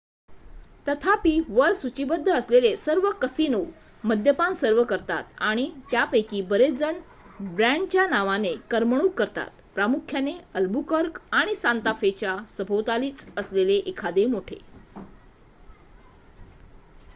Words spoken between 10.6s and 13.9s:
Albuquerque आणि Santa Fe च्या सभोवतालीच असलेले मोठे